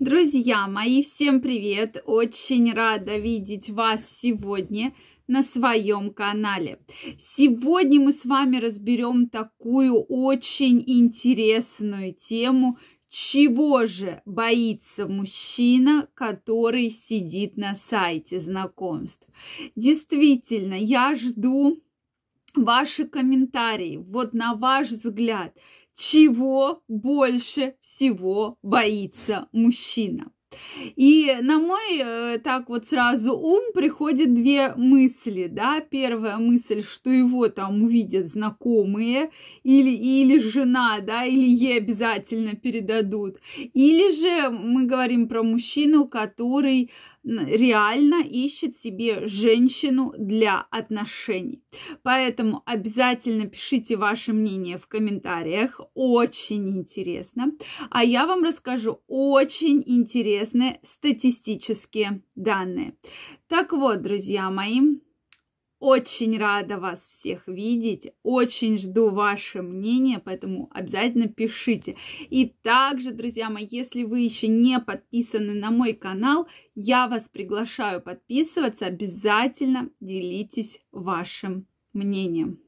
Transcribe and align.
Друзья 0.00 0.68
мои, 0.68 1.02
всем 1.02 1.40
привет! 1.40 2.00
Очень 2.06 2.72
рада 2.72 3.16
видеть 3.18 3.68
вас 3.68 4.08
сегодня 4.08 4.94
на 5.26 5.42
своем 5.42 6.14
канале. 6.14 6.78
Сегодня 7.18 7.98
мы 7.98 8.12
с 8.12 8.24
вами 8.24 8.58
разберем 8.58 9.28
такую 9.28 10.00
очень 10.00 10.84
интересную 10.86 12.14
тему, 12.14 12.78
чего 13.08 13.86
же 13.86 14.22
боится 14.24 15.08
мужчина, 15.08 16.08
который 16.14 16.90
сидит 16.90 17.56
на 17.56 17.74
сайте 17.74 18.38
знакомств. 18.38 19.26
Действительно, 19.74 20.74
я 20.74 21.16
жду 21.16 21.82
ваши 22.54 23.04
комментарии. 23.04 23.96
Вот 23.96 24.32
на 24.32 24.54
ваш 24.54 24.90
взгляд, 24.90 25.56
чего 25.98 26.82
больше 26.86 27.74
всего 27.82 28.56
боится 28.62 29.48
мужчина? 29.52 30.30
И 30.96 31.36
на 31.42 31.58
мой 31.58 31.98
э, 31.98 32.38
так 32.38 32.70
вот 32.70 32.86
сразу 32.86 33.36
ум 33.36 33.72
приходит 33.74 34.32
две 34.32 34.74
мысли, 34.76 35.46
да. 35.46 35.80
Первая 35.80 36.38
мысль, 36.38 36.82
что 36.82 37.10
его 37.10 37.48
там 37.48 37.82
увидят 37.82 38.28
знакомые 38.28 39.30
или, 39.62 39.90
или 39.90 40.38
жена, 40.38 41.00
да, 41.00 41.26
или 41.26 41.48
ей 41.50 41.76
обязательно 41.78 42.54
передадут. 42.54 43.36
Или 43.56 44.10
же 44.14 44.48
мы 44.50 44.86
говорим 44.86 45.28
про 45.28 45.42
мужчину, 45.42 46.08
который 46.08 46.90
реально 47.28 48.22
ищет 48.22 48.78
себе 48.78 49.28
женщину 49.28 50.14
для 50.18 50.66
отношений. 50.70 51.62
Поэтому 52.02 52.62
обязательно 52.64 53.46
пишите 53.46 53.96
ваше 53.96 54.32
мнение 54.32 54.78
в 54.78 54.86
комментариях. 54.86 55.80
Очень 55.94 56.70
интересно. 56.70 57.52
А 57.90 58.02
я 58.02 58.26
вам 58.26 58.44
расскажу 58.44 59.00
очень 59.06 59.82
интересные 59.84 60.80
статистические 60.82 62.22
данные. 62.34 62.96
Так 63.48 63.72
вот, 63.72 64.02
друзья 64.02 64.50
мои, 64.50 64.80
очень 65.78 66.38
рада 66.38 66.78
вас 66.78 67.06
всех 67.06 67.46
видеть, 67.46 68.12
очень 68.22 68.76
жду 68.78 69.10
ваше 69.10 69.62
мнение, 69.62 70.18
поэтому 70.18 70.68
обязательно 70.72 71.28
пишите. 71.28 71.96
И 72.30 72.46
также, 72.62 73.12
друзья 73.12 73.48
мои, 73.48 73.66
если 73.70 74.04
вы 74.04 74.20
еще 74.20 74.48
не 74.48 74.78
подписаны 74.80 75.54
на 75.54 75.70
мой 75.70 75.92
канал, 75.92 76.48
я 76.74 77.06
вас 77.06 77.28
приглашаю 77.28 78.00
подписываться, 78.00 78.86
обязательно 78.86 79.90
делитесь 80.00 80.80
вашим 80.90 81.66
мнением. 81.92 82.60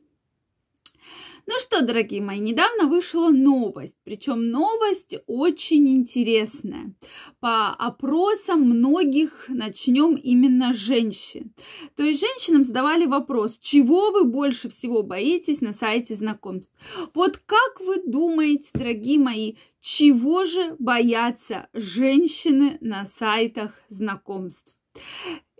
Ну 1.53 1.59
что, 1.59 1.84
дорогие 1.84 2.23
мои, 2.23 2.39
недавно 2.39 2.87
вышла 2.87 3.31
новость, 3.31 3.97
причем 4.05 4.53
новость 4.53 5.17
очень 5.27 5.89
интересная. 5.89 6.95
По 7.41 7.70
опросам 7.70 8.61
многих 8.61 9.47
начнем 9.48 10.15
именно 10.15 10.73
женщин. 10.73 11.53
То 11.97 12.05
есть 12.05 12.21
женщинам 12.21 12.62
задавали 12.62 13.05
вопрос, 13.05 13.59
чего 13.59 14.12
вы 14.12 14.27
больше 14.27 14.69
всего 14.69 15.03
боитесь 15.03 15.61
на 15.61 15.73
сайте 15.73 16.15
знакомств. 16.15 16.71
Вот 17.15 17.39
как 17.39 17.81
вы 17.81 18.01
думаете, 18.06 18.69
дорогие 18.73 19.19
мои, 19.19 19.55
чего 19.81 20.45
же 20.45 20.77
боятся 20.78 21.69
женщины 21.73 22.78
на 22.81 23.06
сайтах 23.19 23.73
знакомств? 23.89 24.73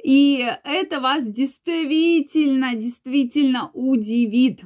И 0.01 0.49
это 0.63 1.01
вас 1.01 1.25
действительно, 1.27 2.77
действительно 2.77 3.73
удивит. 3.75 4.63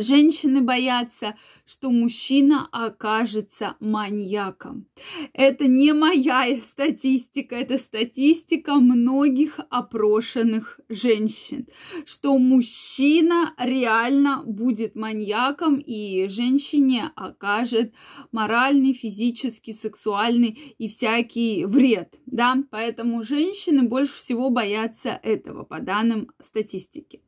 Женщины 0.00 0.60
боятся, 0.60 1.36
что 1.66 1.90
мужчина 1.90 2.68
окажется 2.72 3.76
маньяком. 3.80 4.86
Это 5.32 5.66
не 5.66 5.92
моя 5.92 6.60
статистика, 6.62 7.54
это 7.54 7.78
статистика 7.78 8.74
многих 8.74 9.60
опрошенных 9.70 10.80
женщин, 10.88 11.66
что 12.06 12.36
мужчина 12.38 13.54
реально 13.58 14.42
будет 14.44 14.94
маньяком 14.94 15.76
и 15.76 16.28
женщине 16.28 17.10
окажет 17.14 17.94
моральный, 18.32 18.92
физический, 18.92 19.72
сексуальный 19.72 20.74
и 20.78 20.88
всякий 20.88 21.64
вред. 21.64 22.18
Да? 22.26 22.62
Поэтому 22.70 23.22
женщины 23.22 23.82
больше 23.82 24.14
всего 24.14 24.50
боятся 24.50 25.18
этого, 25.22 25.64
по 25.64 25.80
данным 25.80 26.30
статистики. 26.42 27.20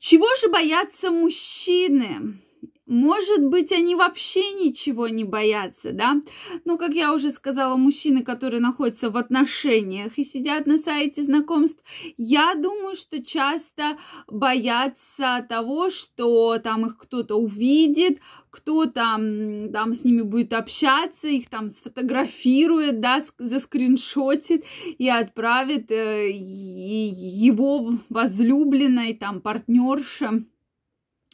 Чего 0.00 0.26
же 0.36 0.48
боятся 0.48 1.10
мужчины? 1.10 2.40
Может 2.90 3.46
быть, 3.46 3.70
они 3.70 3.94
вообще 3.94 4.52
ничего 4.52 5.06
не 5.06 5.22
боятся, 5.22 5.92
да? 5.92 6.20
Но, 6.64 6.76
как 6.76 6.92
я 6.92 7.14
уже 7.14 7.30
сказала, 7.30 7.76
мужчины, 7.76 8.24
которые 8.24 8.60
находятся 8.60 9.10
в 9.10 9.16
отношениях 9.16 10.18
и 10.18 10.24
сидят 10.24 10.66
на 10.66 10.76
сайте 10.76 11.22
знакомств, 11.22 11.80
я 12.16 12.56
думаю, 12.56 12.96
что 12.96 13.22
часто 13.22 13.96
боятся 14.26 15.46
того, 15.48 15.90
что 15.90 16.58
там 16.58 16.84
их 16.84 16.98
кто-то 16.98 17.36
увидит, 17.36 18.18
кто 18.50 18.86
там, 18.86 19.72
с 19.94 20.02
ними 20.02 20.22
будет 20.22 20.52
общаться, 20.52 21.28
их 21.28 21.48
там 21.48 21.70
сфотографирует, 21.70 22.98
да, 22.98 23.22
заскриншотит 23.38 24.64
и 24.98 25.08
отправит 25.08 25.92
э, 25.92 26.28
его 26.32 27.92
возлюбленной, 28.08 29.14
там, 29.14 29.40
партнерша 29.40 30.42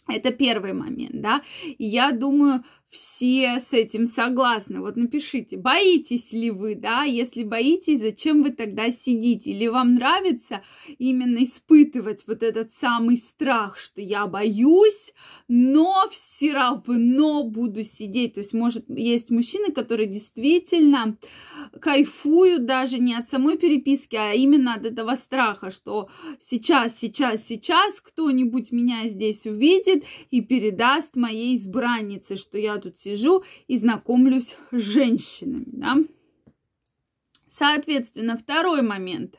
это 0.09 0.31
первый 0.33 0.73
момент, 0.73 1.21
да. 1.21 1.43
Я 1.79 2.13
думаю, 2.13 2.63
все 2.89 3.59
с 3.59 3.73
этим 3.73 4.07
согласны. 4.07 4.81
Вот 4.81 4.97
напишите, 4.97 5.57
боитесь 5.57 6.33
ли 6.33 6.51
вы, 6.51 6.77
да? 6.77 7.03
Если 7.03 7.43
боитесь, 7.43 8.01
зачем 8.01 8.43
вы 8.43 8.51
тогда 8.51 8.91
сидите? 8.91 9.51
Или 9.51 9.67
вам 9.67 9.97
нравится 9.97 10.63
именно 10.99 11.45
испытывать 11.45 12.25
вот 12.27 12.43
этот 12.43 12.73
самый 12.75 13.17
страх, 13.17 13.79
что 13.79 14.01
я 14.01 14.27
боюсь, 14.27 15.13
но 15.49 16.09
все 16.11 16.53
равно 16.53 17.43
буду 17.45 17.83
сидеть. 17.83 18.35
То 18.35 18.41
есть, 18.41 18.53
может, 18.53 18.85
есть 18.89 19.31
мужчины, 19.31 19.73
которые 19.73 20.07
действительно 20.07 21.19
кайфуют 21.81 22.67
даже 22.67 22.99
не 22.99 23.15
от 23.15 23.29
самой 23.29 23.57
переписки, 23.59 24.17
а 24.17 24.33
именно 24.33 24.75
от 24.75 24.85
этого 24.85 25.15
страха, 25.15 25.71
что 25.71 26.09
сейчас, 26.41 26.99
сейчас, 26.99 27.45
сейчас 27.45 28.01
кто-нибудь 28.01 28.73
меня 28.73 29.09
здесь 29.09 29.47
увидит 29.47 30.05
и 30.31 30.41
передаст 30.41 31.17
моей 31.17 31.57
избраннице, 31.57 32.37
что 32.37 32.59
я 32.59 32.79
тут 32.79 32.99
сижу 32.99 33.45
и 33.67 33.79
знакомлюсь 33.79 34.57
с 34.71 34.81
женщинами, 34.81 35.67
да. 35.69 35.97
Соответственно, 37.49 38.37
второй 38.37 38.83
момент, 38.83 39.37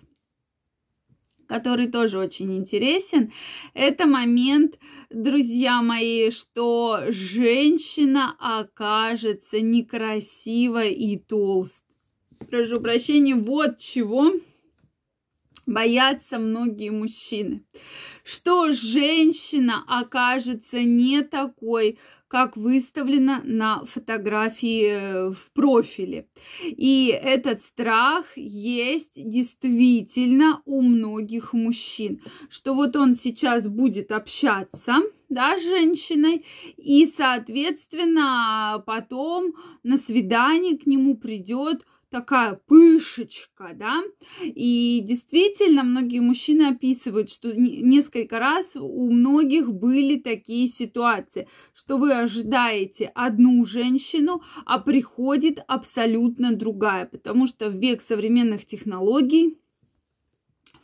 который 1.47 1.88
тоже 1.88 2.20
очень 2.20 2.56
интересен, 2.58 3.31
это 3.74 4.06
момент, 4.06 4.80
друзья 5.09 5.81
мои, 5.81 6.31
что 6.31 7.03
женщина 7.09 8.36
окажется 8.40 9.62
некрасивой 9.62 10.94
и 10.94 11.18
толстой. 11.18 11.87
Прошу 12.50 12.80
прощения, 12.80 13.36
вот 13.36 13.78
чего 13.80 14.31
боятся 15.66 16.40
многие 16.40 16.90
мужчины. 16.90 17.66
Что 18.24 18.72
женщина 18.72 19.84
окажется 19.88 20.81
не 20.81 21.22
такой, 21.22 22.00
как 22.28 22.58
выставлено 22.58 23.42
на 23.44 23.86
фотографии 23.86 24.88
э, 24.88 25.30
в 25.30 25.52
профиле. 25.53 26.28
И 26.62 27.08
этот 27.08 27.62
страх 27.62 28.26
есть 28.36 29.14
действительно 29.16 30.62
у 30.66 30.81
многих 30.81 31.53
мужчин, 31.53 32.22
что 32.50 32.74
вот 32.74 32.97
он 32.97 33.16
сейчас 33.16 33.68
будет 33.68 34.12
общаться, 34.12 34.97
да, 35.30 35.58
с 35.58 35.64
женщиной, 35.64 36.46
и, 36.76 37.06
соответственно, 37.06 38.84
потом 38.86 39.53
на 39.84 39.96
свидание 39.96 40.78
к 40.78 40.86
нему 40.86 41.16
придет 41.16 41.86
такая 42.09 42.59
пышечка, 42.68 43.72
да, 43.74 44.04
и 44.42 45.02
действительно 45.04 45.84
многие 45.84 46.20
мужчины 46.20 46.70
описывают, 46.70 47.30
что 47.30 47.54
несколько 47.54 48.40
раз 48.40 48.76
у 48.76 49.12
многих 49.12 49.72
были 49.72 50.20
такие 50.20 50.68
ситуации, 50.68 51.48
что 51.74 51.98
вы 51.98 52.14
ожидаете 52.14 53.12
одну 53.16 53.66
женщину, 53.66 54.42
а 54.66 54.80
приходит 54.80 55.59
абсолютно 55.68 56.56
другая, 56.56 57.06
потому 57.06 57.48
что 57.48 57.70
в 57.70 57.76
век 57.76 58.02
современных 58.02 58.66
технологий 58.66 59.58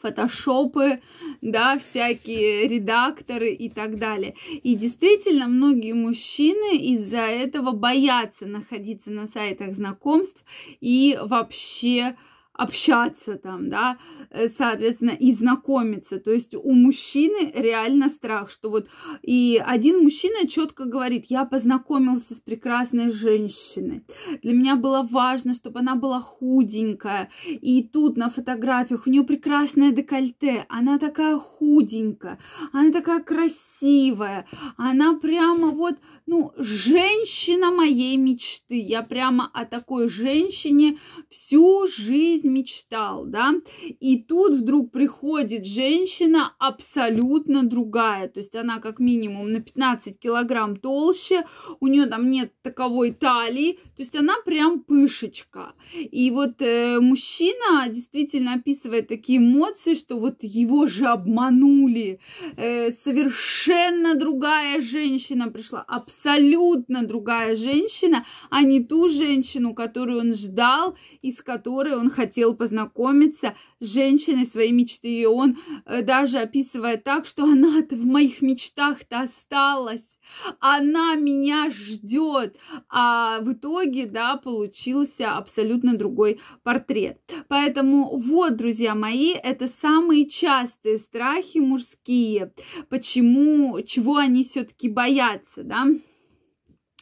фотошопы, 0.03 0.99
да, 1.41 1.79
всякие 1.79 2.67
редакторы 2.67 3.53
и 3.53 3.69
так 3.69 3.97
далее. 3.97 4.35
И 4.61 4.75
действительно, 4.75 5.47
многие 5.47 5.93
мужчины 5.93 6.77
из-за 6.77 7.21
этого 7.21 7.71
боятся 7.71 8.45
находиться 8.45 9.09
на 9.11 9.25
сайтах 9.27 9.73
знакомств 9.73 10.43
и 10.81 11.17
вообще 11.19 12.15
общаться 12.53 13.35
там, 13.35 13.69
да, 13.69 13.97
э, 14.29 14.47
соответственно, 14.47 15.11
и 15.11 15.31
знакомиться. 15.33 16.19
То 16.19 16.31
есть 16.31 16.53
у 16.53 16.71
мужчины 16.71 17.51
реально 17.53 18.09
страх, 18.09 18.51
что 18.51 18.69
вот 18.69 18.87
и 19.23 19.61
один 19.63 20.03
мужчина 20.03 20.47
четко 20.47 20.85
говорит, 20.85 21.25
я 21.29 21.45
познакомился 21.45 22.35
с 22.35 22.41
прекрасной 22.41 23.09
женщиной. 23.09 24.03
Для 24.43 24.53
меня 24.53 24.75
было 24.75 25.07
важно, 25.09 25.53
чтобы 25.53 25.79
она 25.79 25.95
была 25.95 26.21
худенькая. 26.21 27.31
И 27.47 27.83
тут 27.83 28.17
на 28.17 28.29
фотографиях 28.29 29.07
у 29.07 29.09
нее 29.09 29.23
прекрасное 29.23 29.91
декольте. 29.91 30.65
Она 30.69 30.99
такая 30.99 31.37
худенькая, 31.37 32.39
она 32.71 32.91
такая 32.91 33.21
красивая. 33.21 34.45
Она 34.77 35.15
прямо 35.15 35.71
вот, 35.71 35.95
ну, 36.27 36.51
женщина 36.57 37.71
моей 37.71 38.15
мечты. 38.17 38.79
Я 38.79 39.01
прямо 39.01 39.49
о 39.53 39.65
такой 39.65 40.07
женщине 40.07 40.99
всю 41.29 41.62
жизнь 41.95 42.47
мечтал, 42.49 43.25
да, 43.25 43.53
и 43.99 44.17
тут 44.17 44.53
вдруг 44.53 44.91
приходит 44.91 45.65
женщина 45.65 46.53
абсолютно 46.59 47.63
другая, 47.63 48.27
то 48.27 48.39
есть 48.39 48.55
она 48.55 48.79
как 48.79 48.99
минимум 48.99 49.51
на 49.51 49.59
15 49.59 50.19
килограмм 50.19 50.75
толще, 50.77 51.45
у 51.79 51.87
нее 51.87 52.05
там 52.05 52.29
нет 52.29 52.53
таковой 52.61 53.11
талии, 53.11 53.73
то 53.95 54.01
есть 54.01 54.15
она 54.15 54.35
прям 54.45 54.79
пышечка. 54.79 55.73
И 55.93 56.31
вот 56.31 56.61
э, 56.61 56.99
мужчина 56.99 57.87
действительно 57.89 58.53
описывает 58.53 59.07
такие 59.07 59.39
эмоции, 59.39 59.95
что 59.95 60.17
вот 60.17 60.37
его 60.41 60.87
же 60.87 61.05
обманули, 61.05 62.19
э, 62.57 62.91
совершенно 62.91 64.15
другая 64.15 64.81
женщина 64.81 65.49
пришла, 65.49 65.81
абсолютно 65.81 67.03
другая 67.03 67.55
женщина, 67.55 68.25
а 68.49 68.63
не 68.63 68.83
ту 68.83 69.09
женщину, 69.09 69.73
которую 69.73 70.19
он 70.19 70.33
ждал 70.33 70.95
и 71.21 71.31
с 71.31 71.41
которой 71.41 71.82
он 71.91 72.09
хотел 72.09 72.33
хотел 72.33 72.55
познакомиться 72.55 73.53
с 73.79 73.93
женщиной 73.93 74.45
своей 74.45 74.71
мечты. 74.71 75.07
И 75.07 75.25
он 75.25 75.57
э, 75.85 76.01
даже 76.01 76.39
описывает 76.39 77.03
так, 77.03 77.27
что 77.27 77.43
она-то 77.43 77.95
в 77.95 78.05
моих 78.05 78.41
мечтах-то 78.41 79.21
осталась. 79.21 80.17
Она 80.59 81.15
меня 81.15 81.69
ждет. 81.69 82.57
А 82.89 83.39
в 83.41 83.53
итоге, 83.53 84.05
да, 84.05 84.37
получился 84.37 85.33
абсолютно 85.33 85.95
другой 85.95 86.39
портрет. 86.63 87.19
Поэтому 87.47 88.17
вот, 88.17 88.55
друзья 88.55 88.95
мои, 88.95 89.33
это 89.33 89.67
самые 89.67 90.27
частые 90.27 90.97
страхи 90.97 91.59
мужские. 91.59 92.53
Почему, 92.89 93.81
чего 93.81 94.17
они 94.17 94.43
все-таки 94.43 94.89
боятся, 94.89 95.63
да? 95.63 95.87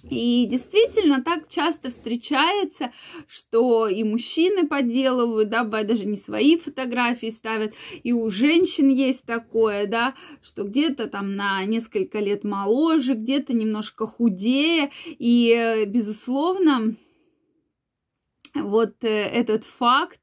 И 0.09 0.47
действительно 0.47 1.23
так 1.23 1.47
часто 1.47 1.89
встречается, 1.89 2.91
что 3.27 3.87
и 3.87 4.03
мужчины 4.03 4.67
подделывают, 4.67 5.49
да, 5.49 5.63
даже 5.63 6.07
не 6.07 6.17
свои 6.17 6.57
фотографии 6.57 7.29
ставят, 7.29 7.75
и 8.03 8.11
у 8.11 8.29
женщин 8.29 8.89
есть 8.89 9.25
такое, 9.25 9.85
да, 9.87 10.15
что 10.41 10.63
где-то 10.63 11.07
там 11.07 11.35
на 11.35 11.63
несколько 11.65 12.19
лет 12.19 12.43
моложе, 12.43 13.13
где-то 13.13 13.53
немножко 13.53 14.07
худее, 14.07 14.91
и, 15.05 15.85
безусловно, 15.87 16.95
вот 18.55 19.03
э, 19.03 19.07
этот 19.07 19.63
факт 19.63 20.19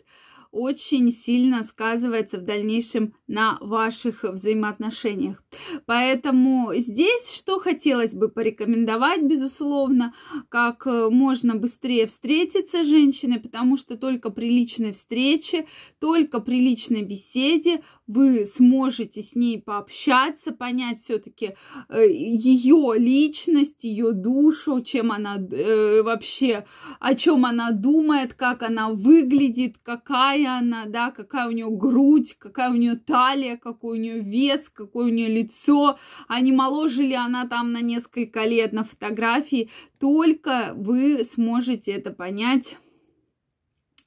очень 0.51 1.11
сильно 1.11 1.63
сказывается 1.63 2.39
в 2.39 2.43
дальнейшем 2.43 3.15
на 3.27 3.59
ваших 3.61 4.23
взаимоотношениях. 4.23 5.43
Поэтому 5.87 6.73
здесь 6.75 7.35
что 7.35 7.59
хотелось 7.59 8.15
бы 8.15 8.29
порекомендовать, 8.29 9.23
безусловно, 9.23 10.15
как 10.49 10.87
э, 10.87 11.11
можно 11.11 11.55
быстрее 11.55 12.07
встретиться 12.07 12.85
с 12.85 12.87
женщиной, 12.87 13.41
потому 13.41 13.77
что 13.77 13.97
только 13.97 14.31
при 14.31 14.49
личной 14.51 14.93
встрече, 14.93 15.67
только 15.99 16.41
при 16.41 16.61
личной 16.61 17.03
беседе 17.03 17.83
вы 18.09 18.47
сможете 18.47 19.23
с 19.23 19.35
ней 19.35 19.61
пообщаться, 19.61 20.51
понять 20.51 21.01
все-таки 21.01 21.55
э, 21.91 22.11
ее 22.11 22.95
личность, 22.97 23.85
ее 23.85 24.13
душу, 24.13 24.81
чем 24.81 25.13
она 25.13 25.37
э, 25.37 26.03
вообще, 26.03 26.65
о 27.01 27.15
чем 27.15 27.45
она 27.45 27.71
думает, 27.71 28.33
как 28.33 28.63
она 28.63 28.89
выглядит, 28.89 29.77
какая 29.83 30.59
она, 30.59 30.87
да, 30.87 31.11
какая 31.11 31.49
у 31.49 31.53
нее 31.53 31.71
грудь, 31.71 32.35
какая 32.39 32.71
у 32.71 32.75
нее 32.75 32.97
талия, 32.97 33.59
какой 33.59 33.99
у 33.99 34.01
нее 34.01 34.21
вес, 34.21 34.71
какое 34.73 35.07
у 35.07 35.15
нее 35.15 35.29
лицо, 35.29 35.99
а 36.29 36.41
не 36.41 36.51
моложе 36.51 37.03
ли 37.03 37.15
она 37.15 37.47
там 37.47 37.73
на 37.73 37.83
несколько 37.83 38.45
лет 38.45 38.73
на 38.73 38.85
фотографии, 38.85 39.71
только 40.01 40.73
вы 40.75 41.25
сможете 41.25 41.93
это 41.93 42.11
понять 42.11 42.79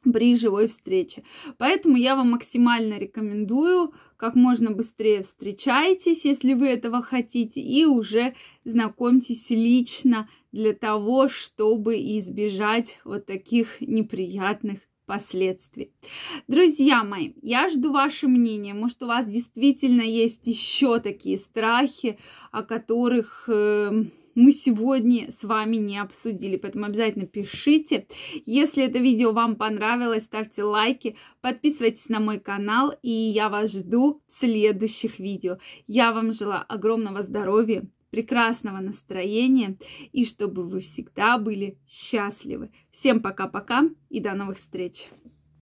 при 0.03 0.36
живой 0.36 0.68
встрече. 0.68 1.24
Поэтому 1.57 1.95
я 1.95 2.15
вам 2.15 2.31
максимально 2.31 2.98
рекомендую, 2.98 3.94
как 4.18 4.36
можно 4.36 4.71
быстрее 4.71 5.24
встречайтесь, 5.24 6.25
если 6.25 6.53
вы 6.53 6.68
этого 6.68 7.01
хотите, 7.01 7.59
и 7.59 7.86
уже 7.86 8.36
знакомьтесь 8.63 9.50
лично 9.50 10.30
для 10.51 10.74
того, 10.74 11.27
чтобы 11.27 11.95
избежать 12.18 13.00
вот 13.03 13.25
таких 13.25 13.81
неприятных 13.81 14.80
последствий. 15.06 15.92
Друзья 16.47 17.04
мои, 17.04 17.33
я 17.42 17.69
жду 17.69 17.92
ваше 17.92 18.27
мнение. 18.27 18.74
Может, 18.74 19.04
у 19.04 19.07
вас 19.07 19.27
действительно 19.27 20.04
есть 20.04 20.42
еще 20.45 21.00
такие 21.00 21.38
страхи, 21.38 22.18
о 22.51 22.63
которых... 22.63 23.45
Э, 23.47 24.06
мы 24.36 24.51
сегодня 24.51 25.31
с 25.31 25.44
вами 25.44 25.78
не 25.78 25.98
обсудили. 25.98 26.57
Поэтому 26.57 26.86
обязательно 26.86 27.25
пишите. 27.25 28.07
Если 28.45 28.83
это 28.83 29.00
видео 29.00 29.31
вам 29.31 29.56
понравилось, 29.56 30.24
ставьте 30.24 30.63
лайки, 30.63 31.16
подписывайтесь 31.42 32.10
на 32.10 32.19
мой 32.19 32.39
канал, 32.39 32.94
и 33.01 33.12
я 33.12 33.50
вас 33.50 33.72
жду 33.72 34.22
в 34.28 34.31
следующих 34.31 35.19
видео. 35.19 35.57
Я 35.88 36.12
вам 36.12 36.33
желаю 36.33 36.66
огромного 36.68 37.22
здоровья, 37.22 37.83
прекрасного 38.12 38.80
настроения 38.80 39.78
и 40.12 40.25
чтобы 40.25 40.63
вы 40.63 40.81
всегда 40.81 41.38
были 41.38 41.78
счастливы. 41.88 42.69
Всем 42.92 43.22
пока-пока 43.22 43.89
и 44.10 44.19
до 44.19 44.33
новых 44.33 44.57
встреч! 44.57 45.07